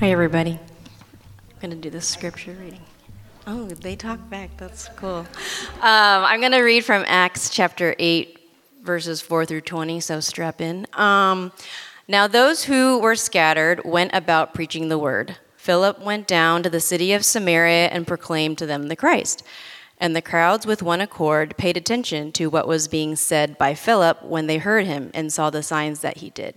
[0.00, 0.52] Hi, everybody.
[0.52, 2.82] I'm going to do the scripture reading.
[3.48, 4.56] Oh, they talk back.
[4.56, 5.26] That's cool.
[5.80, 8.38] Um, I'm going to read from Acts chapter 8,
[8.84, 10.86] verses 4 through 20, so strap in.
[10.92, 11.50] Um,
[12.06, 15.36] now, those who were scattered went about preaching the word.
[15.56, 19.42] Philip went down to the city of Samaria and proclaimed to them the Christ.
[19.98, 24.22] And the crowds, with one accord, paid attention to what was being said by Philip
[24.22, 26.54] when they heard him and saw the signs that he did.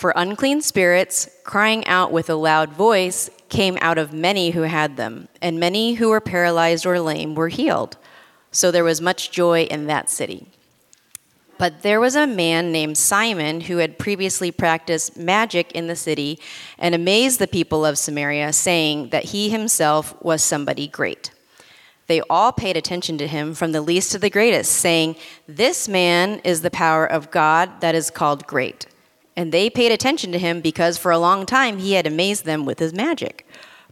[0.00, 4.96] For unclean spirits, crying out with a loud voice, came out of many who had
[4.96, 7.98] them, and many who were paralyzed or lame were healed.
[8.50, 10.46] So there was much joy in that city.
[11.58, 16.38] But there was a man named Simon who had previously practiced magic in the city
[16.78, 21.30] and amazed the people of Samaria, saying that he himself was somebody great.
[22.06, 26.40] They all paid attention to him from the least to the greatest, saying, This man
[26.42, 28.86] is the power of God that is called great.
[29.36, 32.64] And they paid attention to him because for a long time he had amazed them
[32.64, 33.46] with his magic.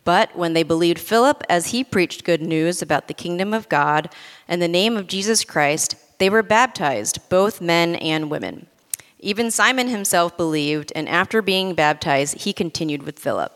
[0.05, 4.11] But when they believed Philip as he preached good news about the kingdom of God
[4.47, 8.67] and the name of Jesus Christ, they were baptized, both men and women.
[9.21, 13.53] Even Simon himself believed, and after being baptized, he continued with Philip.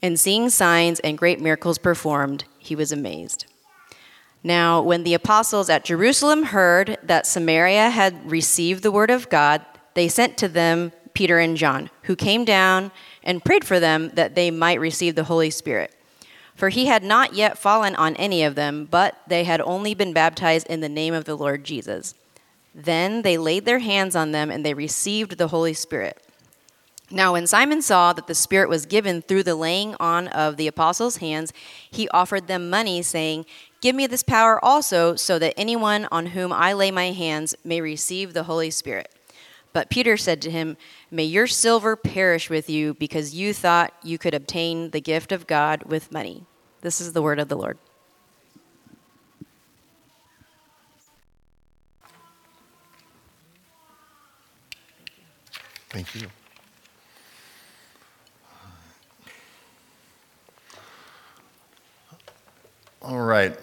[0.00, 3.46] And seeing signs and great miracles performed, he was amazed.
[4.44, 9.64] Now, when the apostles at Jerusalem heard that Samaria had received the word of God,
[9.98, 12.92] they sent to them Peter and John, who came down
[13.24, 15.92] and prayed for them that they might receive the Holy Spirit.
[16.54, 20.12] For he had not yet fallen on any of them, but they had only been
[20.12, 22.14] baptized in the name of the Lord Jesus.
[22.72, 26.22] Then they laid their hands on them and they received the Holy Spirit.
[27.10, 30.68] Now, when Simon saw that the Spirit was given through the laying on of the
[30.68, 31.52] apostles' hands,
[31.90, 33.46] he offered them money, saying,
[33.80, 37.80] Give me this power also, so that anyone on whom I lay my hands may
[37.80, 39.12] receive the Holy Spirit.
[39.78, 40.76] But Peter said to him,
[41.08, 45.46] May your silver perish with you, because you thought you could obtain the gift of
[45.46, 46.42] God with money.
[46.80, 47.78] This is the word of the Lord.
[55.90, 56.26] Thank you.
[63.00, 63.56] All right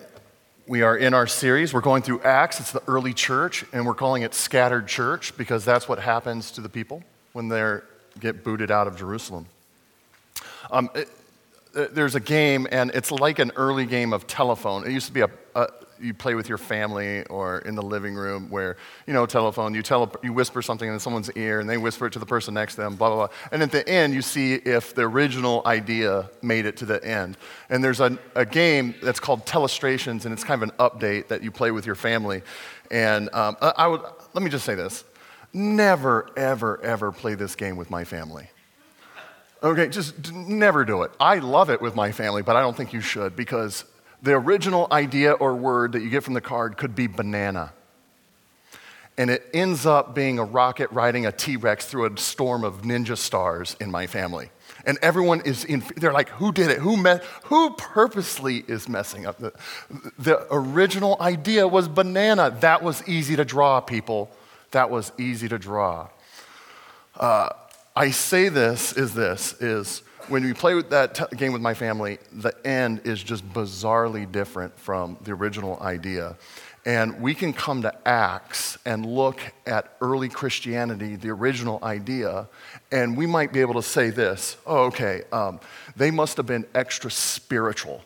[0.68, 1.74] we are in our series.
[1.74, 2.60] We're going through Acts.
[2.60, 6.62] It's the early church, and we're calling it scattered church because that's what happens to
[6.62, 7.04] the people
[7.34, 7.80] when they
[8.20, 9.46] get booted out of Jerusalem.
[10.72, 11.10] Um, it,
[11.74, 14.88] there's a game, and it's like an early game of telephone.
[14.88, 15.68] It used to be a, a
[16.00, 19.82] you play with your family or in the living room where, you know, telephone, you,
[19.82, 22.76] tell, you whisper something in someone's ear and they whisper it to the person next
[22.76, 23.36] to them, blah, blah, blah.
[23.52, 27.38] And at the end, you see if the original idea made it to the end.
[27.70, 31.44] And there's a, a game that's called Telestrations, and it's kind of an update that
[31.44, 32.42] you play with your family.
[32.92, 34.02] And um, I, I would,
[34.34, 35.04] let me just say this
[35.54, 38.50] never, ever, ever play this game with my family.
[39.64, 41.12] Okay, just never do it.
[41.20, 43.86] I love it with my family, but I don't think you should because
[44.26, 47.72] the original idea or word that you get from the card could be banana.
[49.18, 52.82] And it ends up being a rocket riding a T Rex through a storm of
[52.82, 54.50] ninja stars in my family.
[54.84, 56.80] And everyone is in, they're like, who did it?
[56.80, 59.38] Who, me- who purposely is messing up?
[59.38, 59.54] The,
[60.18, 62.50] the original idea was banana.
[62.62, 64.32] That was easy to draw, people.
[64.72, 66.10] That was easy to draw.
[67.16, 67.50] Uh,
[67.96, 71.74] I say this is this, is when we play with that t- game with my
[71.74, 76.36] family, the end is just bizarrely different from the original idea.
[76.86, 82.48] And we can come to Acts and look at early Christianity, the original idea,
[82.92, 85.60] and we might be able to say this oh, okay, um,
[85.96, 88.04] they must have been extra spiritual.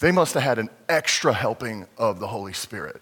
[0.00, 3.00] They must have had an extra helping of the Holy Spirit.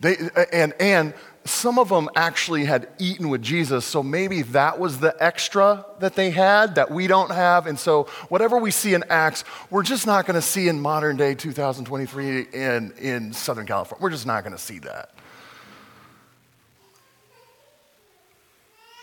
[0.00, 0.16] They,
[0.52, 5.16] and, and some of them actually had eaten with Jesus, so maybe that was the
[5.18, 7.66] extra that they had that we don't have.
[7.66, 11.16] And so, whatever we see in Acts, we're just not going to see in modern
[11.16, 14.02] day 2023 in, in Southern California.
[14.02, 15.10] We're just not going to see that.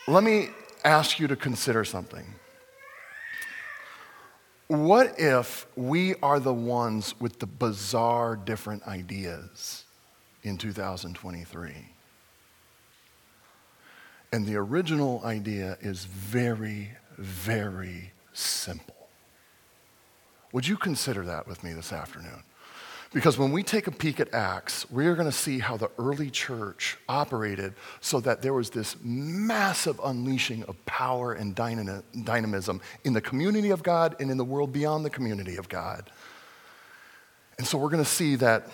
[0.08, 0.50] Let me
[0.84, 2.26] ask you to consider something.
[4.68, 9.84] What if we are the ones with the bizarre different ideas
[10.44, 11.74] in 2023?
[14.32, 18.96] And the original idea is very, very simple.
[20.52, 22.44] Would you consider that with me this afternoon?
[23.12, 26.30] Because when we take a peek at Acts, we're going to see how the early
[26.30, 33.22] church operated so that there was this massive unleashing of power and dynamism in the
[33.22, 36.12] community of God and in the world beyond the community of God.
[37.58, 38.68] And so we're going to see that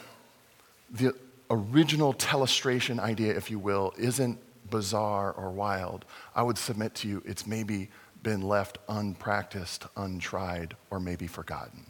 [0.91, 1.13] the
[1.49, 4.37] original telestration idea, if you will, isn't
[4.69, 6.05] bizarre or wild.
[6.35, 7.89] I would submit to you it's maybe
[8.23, 11.85] been left unpracticed, untried, or maybe forgotten.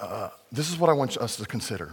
[0.00, 1.92] Uh, this is what I want us to consider.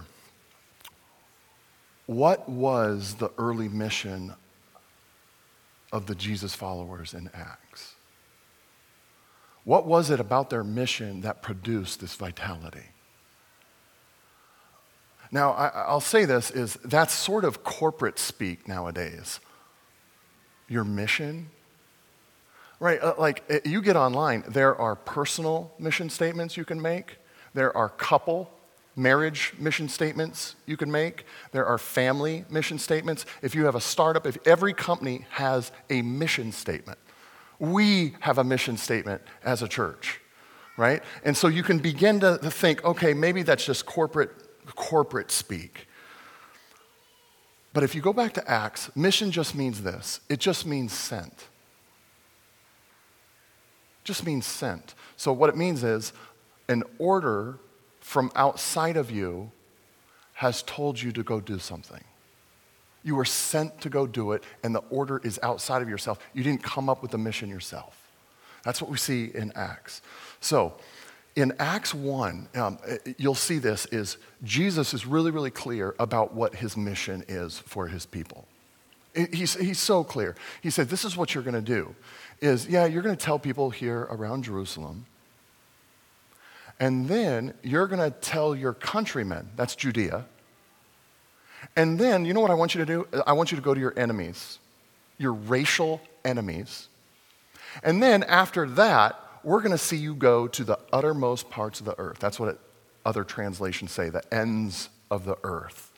[2.06, 4.34] What was the early mission
[5.92, 7.94] of the Jesus followers in Acts?
[9.64, 12.86] What was it about their mission that produced this vitality?
[15.32, 19.38] Now, I, will say this is that's sort of corporate speak nowadays.
[20.68, 21.50] Your mission,
[22.80, 23.00] right?
[23.00, 27.16] Uh, like uh, you get online, there are personal mission statements you can make.
[27.54, 28.50] There are couple
[28.96, 31.24] marriage mission statements you can make.
[31.52, 33.24] There are family mission statements.
[33.40, 36.98] If you have a startup, if every company has a mission statement.
[37.60, 40.20] We have a mission statement as a church,
[40.76, 41.02] right?
[41.24, 44.30] And so you can begin to think, okay, maybe that's just corporate
[44.76, 45.86] corporate speak.
[47.72, 50.20] But if you go back to Acts, mission just means this.
[50.28, 51.46] It just means sent.
[54.02, 54.94] Just means sent.
[55.16, 56.12] So what it means is
[56.68, 57.58] an order
[58.00, 59.52] from outside of you
[60.34, 62.02] has told you to go do something.
[63.02, 66.18] You were sent to go do it, and the order is outside of yourself.
[66.34, 67.96] You didn't come up with the mission yourself.
[68.64, 70.02] That's what we see in Acts.
[70.40, 70.74] So,
[71.40, 72.78] in Acts 1, um,
[73.16, 77.88] you'll see this is Jesus is really, really clear about what his mission is for
[77.88, 78.46] his people.
[79.14, 80.36] He's, he's so clear.
[80.62, 81.94] He said, this is what you're going to do
[82.40, 85.06] is, yeah, you're going to tell people here around Jerusalem
[86.80, 90.24] and then you're going to tell your countrymen, that's Judea.
[91.76, 93.22] And then, you know what I want you to do?
[93.26, 94.58] I want you to go to your enemies,
[95.18, 96.88] your racial enemies.
[97.82, 101.86] And then after that, we're going to see you go to the uttermost parts of
[101.86, 102.18] the earth.
[102.18, 102.60] That's what it,
[103.04, 105.92] other translations say, the ends of the earth.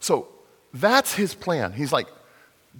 [0.00, 0.28] So
[0.72, 1.72] that's his plan.
[1.72, 2.08] He's like,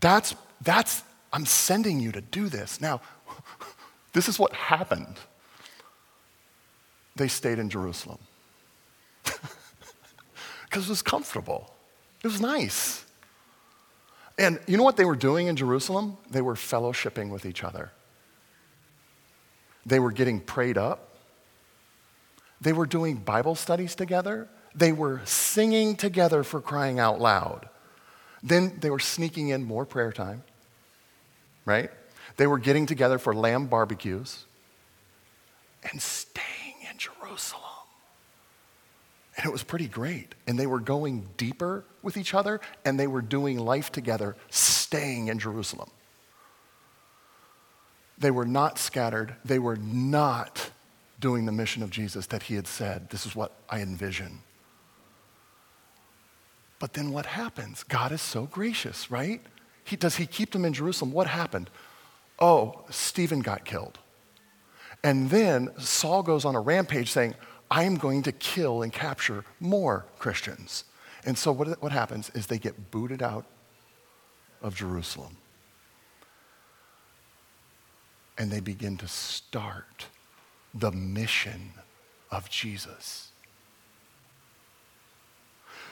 [0.00, 1.02] that's, that's,
[1.32, 2.81] I'm sending you to do this.
[2.81, 3.00] Now,
[4.12, 5.17] this is what happened
[7.17, 8.19] they stayed in Jerusalem.
[10.64, 11.72] Because it was comfortable,
[12.22, 13.05] it was nice.
[14.37, 16.19] And you know what they were doing in Jerusalem?
[16.29, 17.93] They were fellowshipping with each other.
[19.87, 21.11] They were getting prayed up.
[22.61, 24.49] They were doing Bible studies together.
[24.75, 27.69] They were singing together for crying out loud.
[28.43, 30.43] Then they were sneaking in more prayer time,
[31.65, 31.91] right?
[32.37, 34.44] They were getting together for lamb barbecues
[35.91, 37.62] and staying in Jerusalem.
[39.37, 40.35] And it was pretty great.
[40.47, 45.29] And they were going deeper with each other and they were doing life together, staying
[45.29, 45.91] in Jerusalem.
[48.19, 49.37] They were not scattered.
[49.45, 50.71] They were not
[51.21, 54.41] doing the mission of Jesus that he had said, This is what I envision.
[56.79, 57.83] But then what happens?
[57.85, 59.41] God is so gracious, right?
[59.85, 61.13] He, does he keep them in Jerusalem?
[61.13, 61.71] What happened?
[62.39, 63.99] Oh, Stephen got killed.
[65.03, 67.35] And then Saul goes on a rampage saying,
[67.71, 70.85] I am going to kill and capture more Christians.
[71.25, 73.47] And so what, what happens is they get booted out
[74.63, 75.37] of Jerusalem.
[78.38, 80.06] And they begin to start
[80.75, 81.73] the mission
[82.31, 83.31] of Jesus.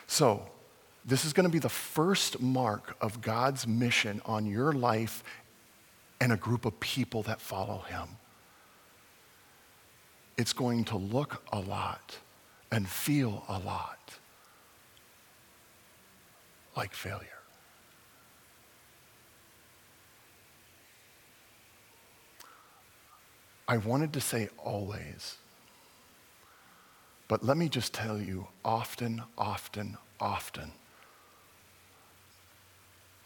[0.06, 0.46] So,
[1.06, 5.23] this is going to be the first mark of God's mission on your life
[6.20, 8.09] and a group of people that follow him
[10.37, 12.18] it's going to look a lot
[12.71, 14.18] and feel a lot
[16.76, 17.28] like failure.
[23.66, 25.37] I wanted to say always,
[27.28, 30.73] but let me just tell you often, often, often,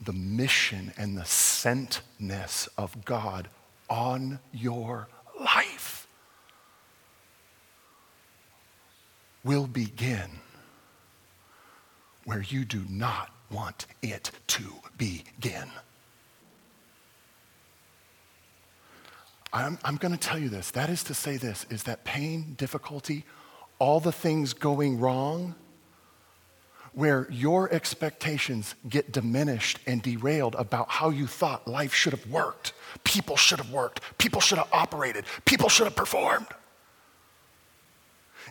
[0.00, 3.48] the mission and the sentness of God
[3.90, 5.08] on your
[5.40, 5.98] life.
[9.44, 10.28] will begin
[12.26, 14.62] where you do not want it to
[14.98, 15.70] begin.
[19.52, 20.70] I'm, I'm going to tell you this.
[20.72, 23.24] That is to say, this is that pain, difficulty,
[23.78, 25.54] all the things going wrong,
[26.92, 32.72] where your expectations get diminished and derailed about how you thought life should have worked.
[33.04, 34.00] People should have worked.
[34.18, 35.24] People should have operated.
[35.44, 36.46] People should have performed.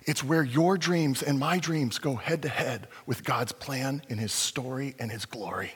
[0.06, 4.20] It's where your dreams and my dreams go head to head with God's plan and
[4.20, 5.74] His story and His glory.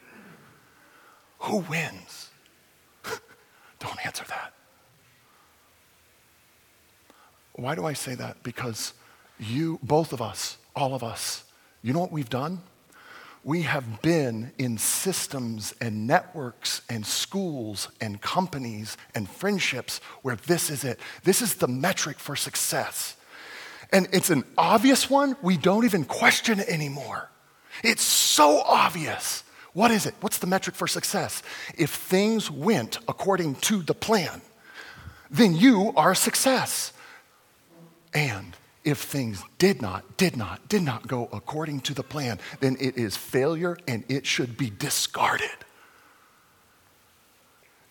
[1.40, 2.30] Who wins?
[3.80, 4.54] Don't answer that.
[7.53, 8.43] Why do I say that?
[8.43, 8.93] Because
[9.39, 11.43] you, both of us, all of us,
[11.81, 12.62] you know what we've done?
[13.43, 20.70] we have been in systems and networks and schools and companies and friendships where this
[20.70, 21.00] is it.
[21.24, 23.15] This is the metric for success.
[23.91, 25.36] And it's an obvious one.
[25.41, 27.29] We don't even question it anymore.
[27.84, 29.43] It's so obvious.
[29.74, 30.13] What is it?
[30.22, 31.41] What's the metric for success?
[31.75, 34.41] If things went according to the plan,
[35.31, 36.93] then you are a success.
[38.13, 42.77] And if things did not, did not, did not go according to the plan, then
[42.80, 45.50] it is failure and it should be discarded.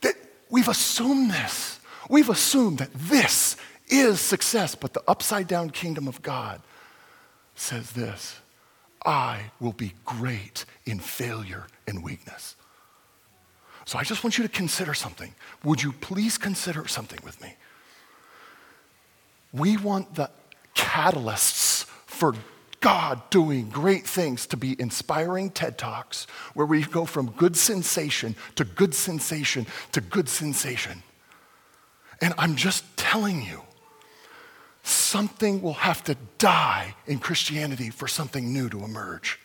[0.01, 0.15] That
[0.49, 1.79] we've assumed this.
[2.09, 3.57] We've assumed that this
[3.89, 6.61] is success, but the upside down kingdom of God
[7.55, 8.41] says this
[9.05, 12.57] I will be great in failure and weakness.
[13.85, 15.35] So I just want you to consider something.
[15.65, 17.55] Would you please consider something with me?
[19.53, 20.31] We want the
[20.75, 22.35] catalysts for
[22.81, 28.35] God doing great things to be inspiring TED Talks where we go from good sensation
[28.57, 31.03] to good sensation to good sensation.
[32.23, 33.63] And I'm just telling you,
[34.83, 39.39] something will have to die in Christianity for something new to emerge.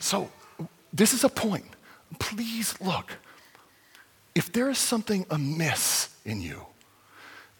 [0.00, 0.30] So,
[0.92, 1.66] this is a point.
[2.18, 3.12] Please look.
[4.38, 6.64] If there is something amiss in you,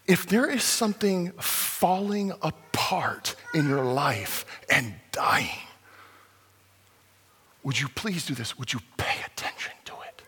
[0.06, 5.66] if there is something falling apart in your life and dying,
[7.64, 8.56] would you please do this?
[8.60, 10.22] Would you pay attention to it?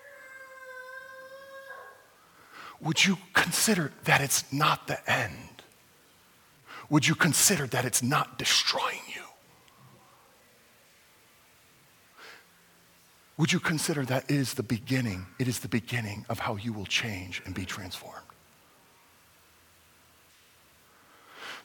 [2.80, 5.62] Would you consider that it's not the end?
[6.88, 9.09] Would you consider that it's not destroying you?
[13.40, 15.24] Would you consider that is the beginning?
[15.38, 18.26] It is the beginning of how you will change and be transformed.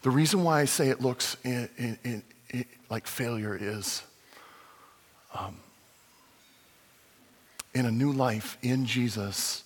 [0.02, 4.04] The reason why I say it looks in, in, in, like failure is
[5.38, 5.58] um,
[7.74, 9.66] in a new life in Jesus,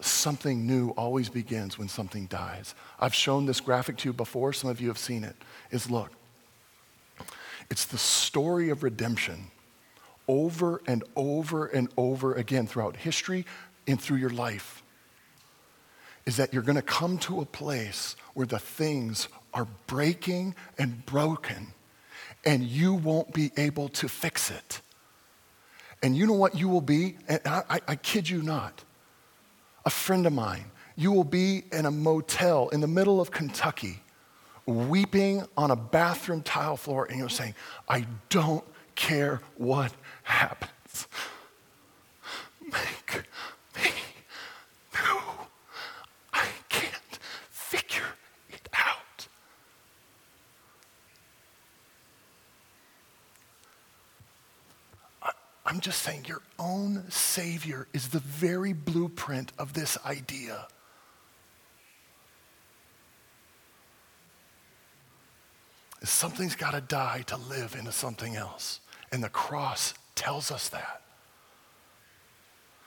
[0.00, 2.74] something new always begins when something dies.
[2.98, 5.36] I've shown this graphic to you before, some of you have seen it.
[5.70, 6.10] Is look,
[7.68, 9.50] it's the story of redemption
[10.32, 13.44] over and over and over again throughout history
[13.86, 14.82] and through your life
[16.24, 21.04] is that you're going to come to a place where the things are breaking and
[21.04, 21.74] broken,
[22.46, 24.80] and you won't be able to fix it.
[26.02, 27.16] And you know what you will be?
[27.28, 28.84] And I, I, I kid you not.
[29.84, 30.64] A friend of mine,
[30.96, 34.00] you will be in a motel in the middle of Kentucky,
[34.64, 37.54] weeping on a bathroom tile floor, and you're saying,
[37.86, 41.06] I don't care what happens.
[42.60, 43.24] Make
[43.76, 43.90] me
[44.94, 45.20] new.
[46.32, 47.18] I can't
[47.50, 48.02] figure
[48.50, 49.26] it out.
[55.22, 55.30] I,
[55.66, 60.66] I'm just saying, your own Savior is the very blueprint of this idea.
[66.04, 68.80] Something's got to die to live into something else.
[69.12, 71.02] And the cross tells us that.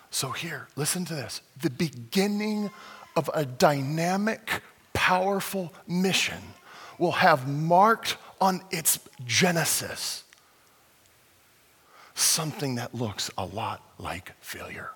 [0.10, 1.42] So, here, listen to this.
[1.62, 2.72] The beginning
[3.16, 4.62] of a dynamic,
[4.94, 6.42] powerful mission
[6.98, 10.26] will have marked on its genesis
[12.16, 14.92] something that looks a lot like failure.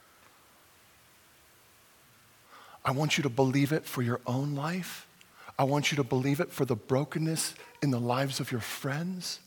[2.83, 5.05] I want you to believe it for your own life.
[5.59, 9.41] I want you to believe it for the brokenness in the lives of your friends.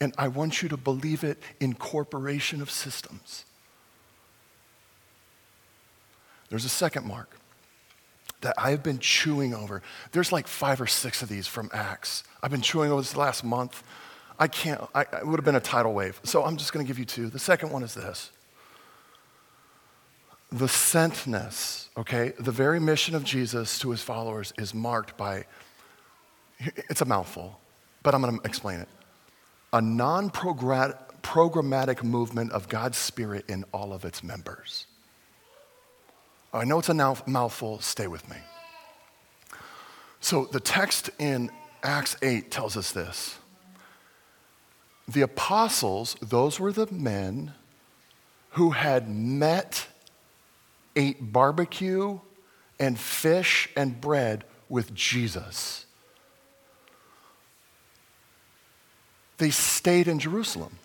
[0.00, 3.44] And I want you to believe it in corporation of systems.
[6.48, 7.36] There's a second mark
[8.40, 9.82] that I have been chewing over.
[10.12, 12.24] There's like five or six of these from Acts.
[12.42, 13.82] I've been chewing over this last month.
[14.38, 16.18] I can't, I, it would have been a tidal wave.
[16.24, 17.28] So I'm just going to give you two.
[17.28, 18.30] The second one is this
[20.52, 22.32] the sentness, okay?
[22.38, 25.44] The very mission of Jesus to his followers is marked by,
[26.58, 27.60] it's a mouthful,
[28.02, 28.88] but I'm going to explain it.
[29.72, 34.86] A non programmatic movement of God's Spirit in all of its members.
[36.52, 36.94] I know it's a
[37.26, 38.36] mouthful, stay with me.
[40.20, 41.50] So the text in
[41.82, 43.38] Acts 8 tells us this
[45.08, 47.52] the apostles, those were the men
[48.50, 49.88] who had met,
[50.94, 52.20] ate barbecue
[52.78, 55.86] and fish and bread with Jesus.
[59.40, 60.78] They stayed in Jerusalem.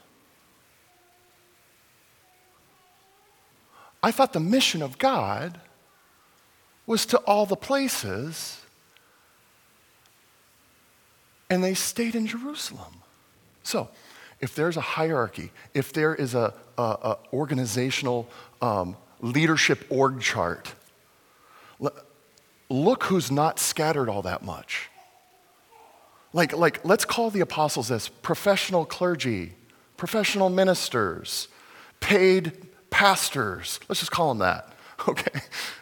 [4.02, 5.60] I thought the mission of God
[6.88, 8.62] was to all the places
[11.50, 13.02] and they stayed in Jerusalem.
[13.62, 13.90] So,
[14.40, 18.30] if there's a hierarchy, if there is a, a, a organizational
[18.62, 20.74] um, leadership org chart,
[22.70, 24.90] look who's not scattered all that much.
[26.36, 29.54] Like, like, let's call the apostles this professional clergy,
[29.96, 31.48] professional ministers,
[32.02, 33.80] paid pastors.
[33.88, 34.72] Let's just call them that.
[35.08, 35.42] Okay?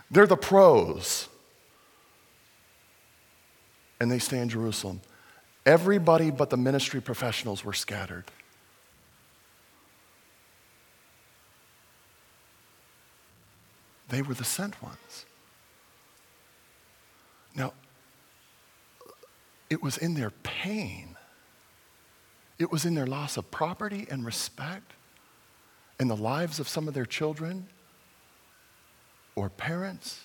[0.10, 1.28] They're the pros.
[4.00, 5.02] And they stay in Jerusalem.
[5.66, 8.26] Everybody but the ministry professionals were scattered.
[14.10, 15.26] They were the sent ones.
[17.56, 17.74] Now,
[19.70, 21.16] it was in their pain,
[22.60, 24.94] it was in their loss of property and respect,
[26.00, 27.68] in the lives of some of their children
[29.36, 30.22] or parents.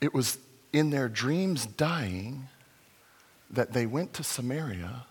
[0.00, 0.38] It was
[0.72, 2.48] in their dreams dying
[3.50, 5.04] that they went to Samaria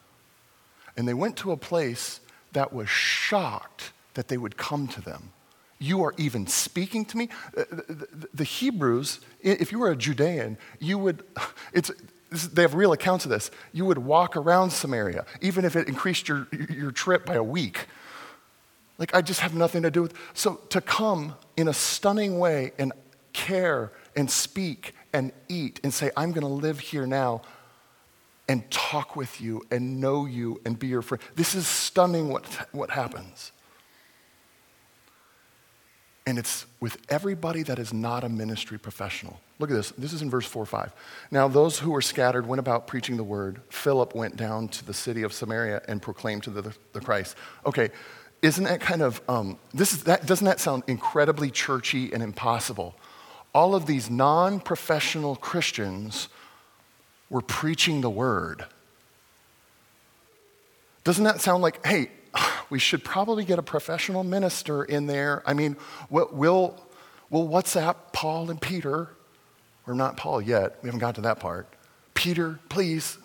[0.98, 2.20] and they went to a place
[2.54, 5.32] that was shocked that they would come to them.
[5.80, 7.30] You are even speaking to me?
[7.58, 7.64] Uh,
[8.34, 11.24] the, Hebrews, if you were a Judean, you would,
[11.74, 11.90] it's,
[12.32, 13.50] they have real accounts of this.
[13.72, 17.88] You would walk around Samaria, even if it increased your, your trip by a week.
[18.98, 20.14] Like, I just have nothing to do with.
[20.34, 22.92] So, to come in a stunning way and
[23.32, 27.42] care and speak and eat and say, I'm going to live here now
[28.50, 31.24] and talk with you and know you and be your friend.
[31.36, 33.54] This is stunning what, what happens.
[36.30, 39.40] And it's with everybody that is not a ministry professional.
[39.58, 39.90] Look at this.
[39.98, 40.94] This is in verse 4 5.
[41.32, 43.62] Now, those who were scattered went about preaching the word.
[43.70, 47.36] Philip went down to the city of Samaria and proclaimed to the, the Christ.
[47.66, 47.90] Okay,
[48.44, 52.94] isn't that kind of, um, this is, that, doesn't that sound incredibly churchy and impossible?
[53.56, 56.30] All of these non professional Christians
[57.32, 58.66] were preaching the word.
[61.04, 62.12] Doesn't that sound like, hey,
[62.70, 65.44] we should probably get a professional minister in there.
[65.46, 65.76] I mean,
[66.10, 69.10] we'll, we'll, WhatsApp Paul and Peter,
[69.88, 71.68] or not Paul yet, we haven't got to that part.
[72.14, 73.18] Peter, please.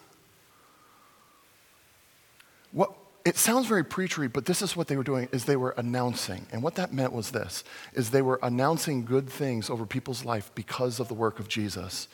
[2.72, 2.92] What,
[3.24, 6.46] it sounds very preachery, but this is what they were doing is they were announcing.
[6.52, 7.64] And what that meant was this,
[7.94, 12.08] is they were announcing good things over people's life because of the work of Jesus.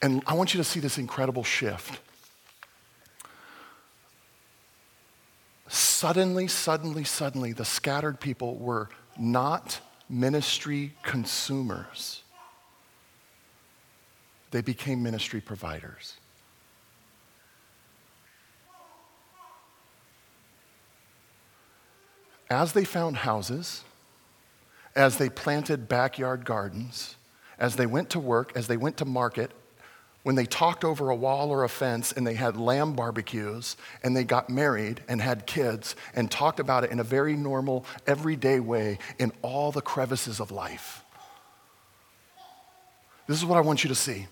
[0.00, 2.00] And I want you to see this incredible shift.
[5.72, 12.22] Suddenly, suddenly, suddenly, the scattered people were not ministry consumers.
[14.50, 16.18] They became ministry providers.
[22.50, 23.82] As they found houses,
[24.94, 27.16] as they planted backyard gardens,
[27.58, 29.50] as they went to work, as they went to market,
[30.22, 34.16] when they talked over a wall or a fence and they had lamb barbecues and
[34.16, 38.60] they got married and had kids and talked about it in a very normal, everyday
[38.60, 41.04] way in all the crevices of life.
[43.26, 44.26] This is what I want you to see.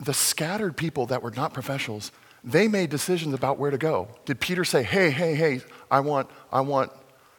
[0.00, 2.12] The scattered people that were not professionals,
[2.44, 4.08] they made decisions about where to go.
[4.24, 6.92] Did Peter say, hey, hey, hey, I want, I want,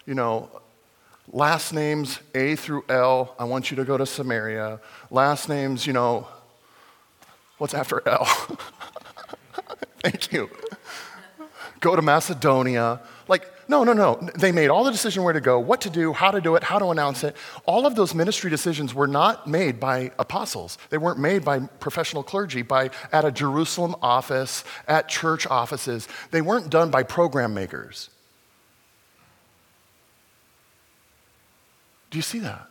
[0.05, 0.49] you know,
[1.31, 4.79] Last names A through L, I want you to go to Samaria.
[5.11, 6.27] Last names, you know,
[7.57, 8.25] what's after L?
[10.01, 10.49] Thank you.
[11.81, 13.01] Go to Macedonia.
[13.27, 14.29] Like, no, no, no.
[14.35, 16.63] They made all the decision where to go, what to do, how to do it,
[16.63, 17.35] how to announce it.
[17.65, 20.77] All of those ministry decisions were not made by apostles.
[20.89, 26.07] They weren't made by professional clergy, by at a Jerusalem office, at church offices.
[26.31, 28.09] They weren't done by program makers.
[32.09, 32.67] Do you see that?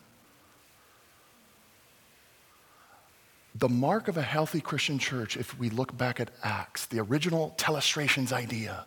[3.55, 7.55] The mark of a healthy Christian church, if we look back at Acts, the original
[7.57, 8.87] telestrations idea,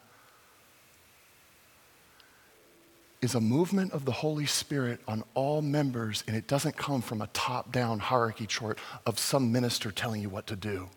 [3.22, 7.22] is a movement of the Holy Spirit on all members, and it doesn't come from
[7.22, 10.88] a top down hierarchy chart of some minister telling you what to do.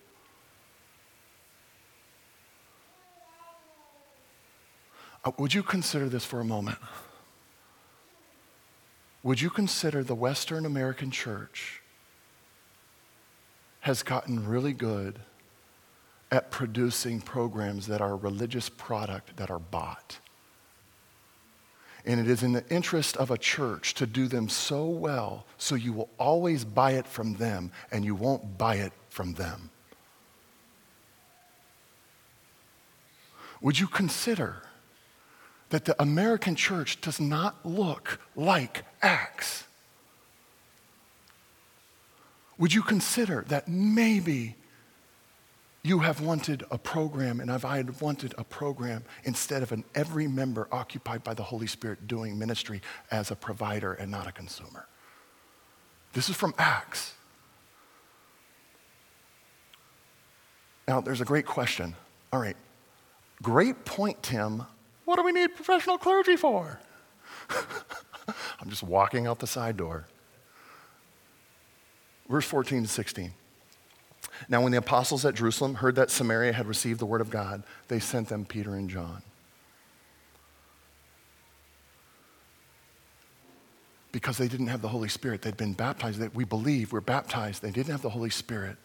[5.25, 6.79] Uh, would you consider this for a moment?
[9.23, 11.81] Would you consider the Western American church
[13.81, 15.19] has gotten really good
[16.31, 20.19] at producing programs that are religious product that are bought?
[22.05, 25.77] And it is in the interest of a church to do them so well so
[25.77, 29.71] you will always buy it from them and you won't buy it from them.
[33.61, 34.63] Would you consider
[35.73, 39.65] that the American church does not look like Acts.
[42.59, 44.55] Would you consider that maybe
[45.83, 50.69] you have wanted a program and I've wanted a program instead of an every member
[50.71, 54.87] occupied by the Holy Spirit doing ministry as a provider and not a consumer?
[56.13, 57.15] This is from Acts.
[60.87, 61.95] Now, there's a great question.
[62.31, 62.59] All right,
[63.41, 64.65] great point, Tim.
[65.13, 66.81] What do we need professional clergy for?
[68.59, 70.07] I'm just walking out the side door.
[72.31, 73.35] Verse 14 to 16.
[74.49, 77.63] Now, when the apostles at Jerusalem heard that Samaria had received the word of God,
[77.89, 79.23] they sent them Peter and John.
[84.13, 86.23] Because they didn't have the Holy Spirit, they'd been baptized.
[86.35, 87.61] We believe we're baptized.
[87.61, 88.79] They didn't have the Holy Spirit.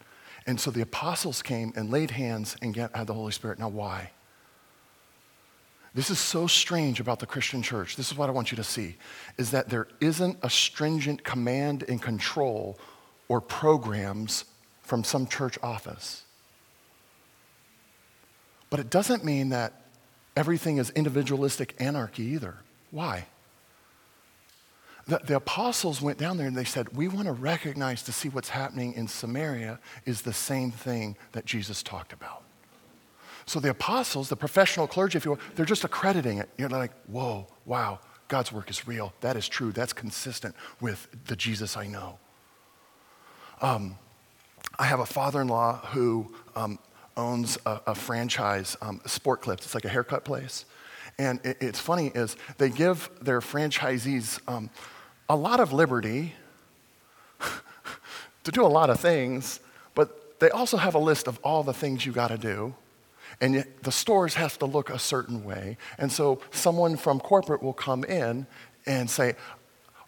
[0.45, 3.59] And so the apostles came and laid hands and get, had the Holy Spirit.
[3.59, 4.11] Now, why?
[5.93, 7.95] This is so strange about the Christian church.
[7.95, 8.97] This is what I want you to see
[9.37, 12.77] is that there isn't a stringent command and control
[13.27, 14.45] or programs
[14.81, 16.23] from some church office.
[18.69, 19.81] But it doesn't mean that
[20.35, 22.55] everything is individualistic anarchy either.
[22.91, 23.27] Why?
[25.07, 28.27] The, the, apostles went down there and they said, We want to recognize to see
[28.27, 32.43] what's happening in Samaria is the same thing that Jesus talked about.
[33.47, 36.49] So the apostles, the professional clergy, if you will, they're just accrediting it.
[36.57, 39.13] You're like, Whoa, wow, God's work is real.
[39.21, 39.71] That is true.
[39.71, 42.19] That's consistent with the Jesus I know.
[43.61, 43.97] Um,
[44.77, 46.77] I have a father in law who um,
[47.15, 49.65] owns a, a franchise, um, Sport Clips.
[49.65, 50.65] It's like a haircut place.
[51.17, 54.69] And it, it's funny is they give their franchisees um,
[55.29, 56.35] a lot of liberty
[58.43, 59.61] to do a lot of things,
[59.95, 62.75] but they also have a list of all the things you got to do.
[63.39, 65.77] And yet the stores have to look a certain way.
[65.97, 68.47] And so someone from corporate will come in
[68.85, 69.35] and say,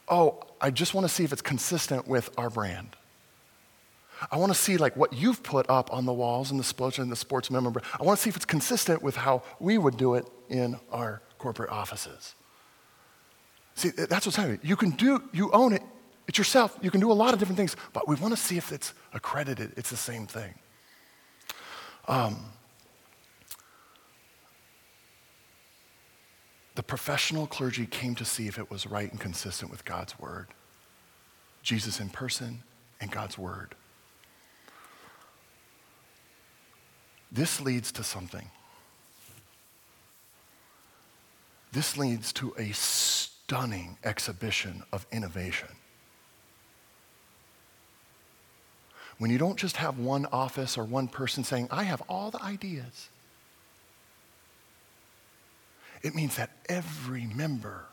[0.08, 2.96] Oh, I just want to see if it's consistent with our brand.
[4.32, 7.12] I want to see like what you've put up on the walls in the and
[7.12, 7.88] the sports memorabilia.
[8.00, 11.22] I want to see if it's consistent with how we would do it in our
[11.38, 12.36] corporate offices.
[13.76, 14.60] See, that's what's happening.
[14.62, 15.84] You can do, you own it,
[16.28, 16.78] it's yourself.
[16.82, 18.94] You can do a lot of different things, but we want to see if it's
[19.14, 19.74] accredited.
[19.78, 20.54] It's the same thing.
[22.08, 22.38] Um,
[26.80, 30.48] the professional clergy came to see if it was right and consistent with God's word.
[31.62, 32.64] Jesus in person
[33.02, 33.76] and God's word.
[37.34, 38.50] This leads to something.
[41.74, 45.68] This leads to a stunning exhibition of innovation.
[49.18, 52.42] When you don't just have one office or one person saying, I have all the
[52.42, 53.10] ideas,
[56.02, 57.86] it means that every member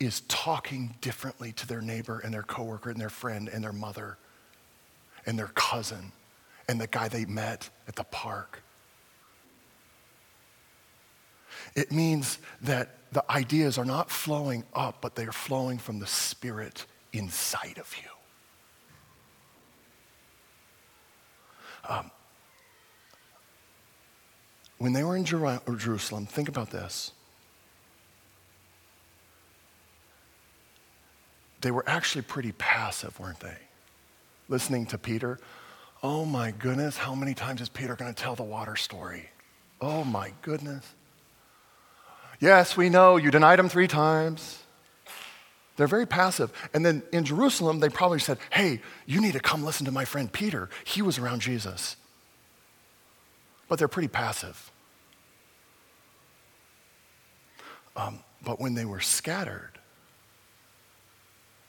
[0.00, 4.18] is talking differently to their neighbor and their coworker and their friend and their mother
[5.26, 6.12] and their cousin
[6.68, 8.62] and the guy they met at the park.
[11.74, 16.06] It means that the ideas are not flowing up, but they are flowing from the
[16.06, 18.08] Spirit inside of you.
[21.88, 22.10] Um,
[24.82, 27.12] when they were in Jer- Jerusalem, think about this.
[31.60, 33.58] They were actually pretty passive, weren't they?
[34.48, 35.38] Listening to Peter,
[36.02, 39.30] Oh my goodness, how many times is Peter going to tell the water story?
[39.80, 40.84] Oh my goodness.
[42.40, 44.64] Yes, we know you denied him three times.
[45.76, 46.52] They're very passive.
[46.74, 50.04] And then in Jerusalem, they probably said, Hey, you need to come listen to my
[50.04, 50.68] friend Peter.
[50.82, 51.94] He was around Jesus.
[53.72, 54.70] But they're pretty passive.
[57.96, 59.78] Um, but when they were scattered,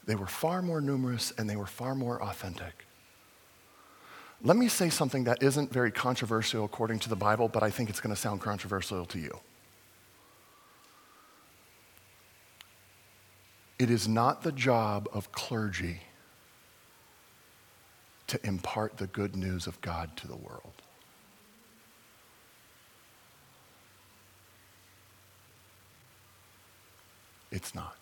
[0.05, 2.85] they were far more numerous and they were far more authentic.
[4.41, 7.89] Let me say something that isn't very controversial according to the Bible, but I think
[7.89, 9.39] it's going to sound controversial to you.
[13.79, 16.01] It is not the job of clergy
[18.27, 20.82] to impart the good news of God to the world.
[27.53, 27.95] It's not.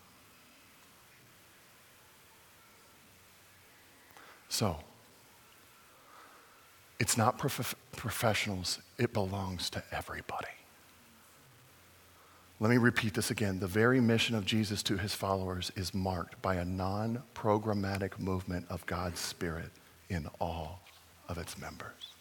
[4.48, 4.78] So,
[7.00, 10.48] it's not prof- professionals, it belongs to everybody.
[12.62, 13.60] Let me repeat this again.
[13.60, 18.68] The very mission of Jesus to his followers is marked by a non programmatic movement
[18.70, 19.72] of God's Spirit
[20.10, 20.80] in all
[21.28, 22.14] of its members.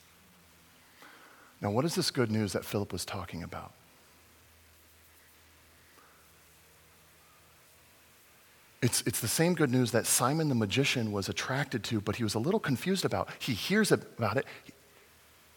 [1.60, 3.72] Now, what is this good news that Philip was talking about?
[8.82, 12.24] It's, it's the same good news that Simon the magician was attracted to, but he
[12.24, 13.28] was a little confused about.
[13.38, 14.46] He hears about it.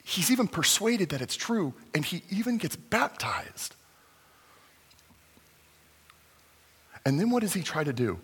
[0.04, 3.76] He's even persuaded that it's true, and he even gets baptized.
[7.06, 8.20] And then what does he try to do?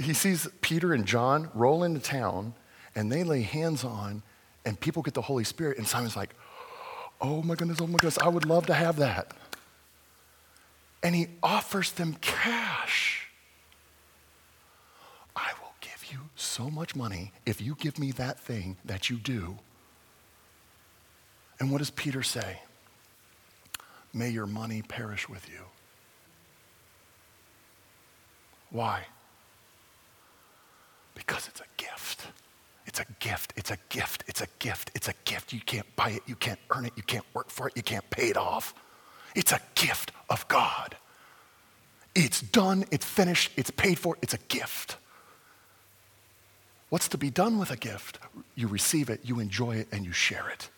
[0.00, 2.54] He sees Peter and John roll into town,
[2.94, 4.22] and they lay hands on,
[4.64, 5.78] and people get the Holy Spirit.
[5.78, 6.34] And Simon's like,
[7.20, 9.32] oh my goodness, oh my goodness, I would love to have that.
[11.02, 13.28] And he offers them cash.
[15.36, 19.16] I will give you so much money if you give me that thing that you
[19.16, 19.58] do.
[21.60, 22.60] And what does Peter say?
[24.12, 25.60] May your money perish with you.
[28.70, 29.06] Why?
[31.14, 32.26] Because it's a gift.
[32.86, 33.52] It's a gift.
[33.56, 34.24] It's a gift.
[34.26, 34.90] It's a gift.
[34.94, 35.52] It's a gift.
[35.52, 36.22] You can't buy it.
[36.26, 36.92] You can't earn it.
[36.96, 37.76] You can't work for it.
[37.76, 38.74] You can't pay it off.
[39.34, 40.96] It's a gift of God.
[42.14, 42.84] It's done.
[42.90, 43.52] It's finished.
[43.56, 44.16] It's paid for.
[44.22, 44.96] It's a gift.
[46.90, 48.18] What's to be done with a gift?
[48.54, 50.68] You receive it, you enjoy it, and you share it.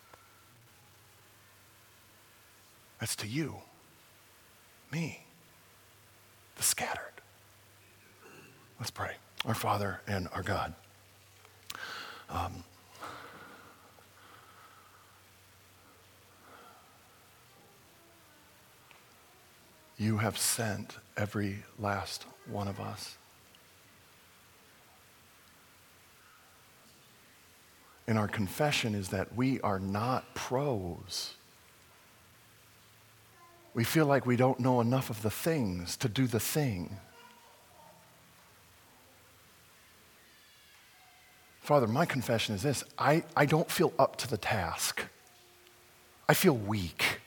[2.99, 3.55] That's to you,
[4.91, 5.25] me,
[6.55, 7.03] the scattered.
[8.79, 9.11] Let's pray.
[9.45, 10.73] Our Father and our God.
[12.29, 12.63] Um,
[19.97, 23.17] you have sent every last one of us.
[28.07, 31.33] And our confession is that we are not pros.
[33.73, 36.97] We feel like we don't know enough of the things to do the thing.
[41.59, 45.03] Father, my confession is this I, I don't feel up to the task.
[46.29, 47.19] I feel weak.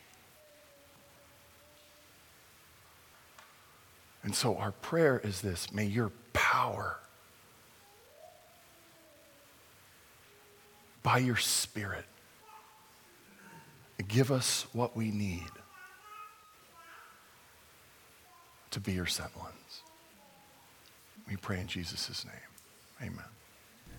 [4.23, 6.99] And so our prayer is this may your power,
[11.03, 12.05] by your Spirit,
[14.09, 15.51] give us what we need
[18.71, 19.83] to be your sent ones.
[21.29, 23.11] We pray in Jesus' name.
[23.13, 23.25] Amen.